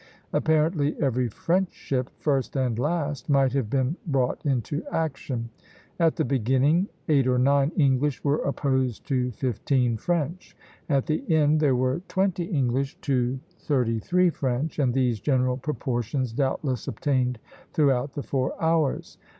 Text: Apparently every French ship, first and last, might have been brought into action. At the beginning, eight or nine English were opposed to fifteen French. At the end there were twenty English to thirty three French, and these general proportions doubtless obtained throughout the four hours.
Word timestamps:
Apparently 0.33 0.99
every 0.99 1.27
French 1.29 1.71
ship, 1.73 2.09
first 2.17 2.55
and 2.57 2.79
last, 2.79 3.29
might 3.29 3.53
have 3.53 3.69
been 3.69 3.95
brought 4.07 4.43
into 4.43 4.83
action. 4.91 5.51
At 5.99 6.15
the 6.15 6.25
beginning, 6.25 6.87
eight 7.07 7.27
or 7.27 7.37
nine 7.37 7.71
English 7.77 8.23
were 8.23 8.39
opposed 8.39 9.05
to 9.09 9.29
fifteen 9.29 9.97
French. 9.97 10.57
At 10.89 11.05
the 11.05 11.23
end 11.31 11.59
there 11.59 11.75
were 11.75 12.01
twenty 12.07 12.45
English 12.45 12.95
to 13.01 13.39
thirty 13.59 13.99
three 13.99 14.31
French, 14.31 14.79
and 14.79 14.91
these 14.91 15.19
general 15.19 15.57
proportions 15.57 16.33
doubtless 16.33 16.87
obtained 16.87 17.37
throughout 17.71 18.13
the 18.13 18.23
four 18.23 18.59
hours. 18.59 19.19